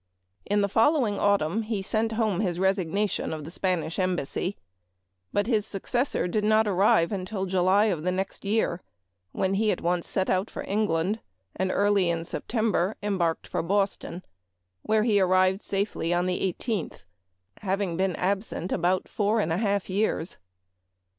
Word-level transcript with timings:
In 0.47 0.61
the 0.61 0.67
follow 0.67 1.05
ing 1.05 1.19
autumn 1.19 1.63
lie 1.69 1.81
sent 1.81 2.13
home 2.13 2.39
his 2.39 2.57
resignation 2.57 3.31
of 3.31 3.43
the 3.43 3.51
Spanish 3.51 3.99
Embassy; 3.99 4.57
but 5.31 5.45
his 5.45 5.63
successor 5.67 6.27
did 6.27 6.43
not 6.43 6.67
arrive 6.67 7.11
until 7.11 7.45
July 7.45 7.85
of 7.85 8.01
the 8.03 8.11
next 8.11 8.43
year, 8.43 8.81
when 9.31 9.53
he 9.53 9.69
at 9.71 9.79
once 9.81 10.07
set 10.07 10.27
out 10.27 10.49
for 10.49 10.63
England, 10.67 11.19
and 11.55 11.69
early 11.71 12.09
in 12.09 12.23
Septem 12.23 12.71
ber 12.71 12.95
embarked 13.03 13.51
(or 13.53 13.61
Boston, 13.61 14.25
where 14.81 15.03
he 15.03 15.21
arrived 15.21 15.61
safely 15.61 16.11
on 16.11 16.25
the 16.25 16.39
1 16.39 16.53
8th, 16.53 17.03
having 17.59 17.95
been 17.95 18.15
absent 18.15 18.71
about 18.71 19.07
four 19.07 19.39
and 19.39 19.53
a 19.53 19.57
half 19.57 19.87
years. 19.87 20.39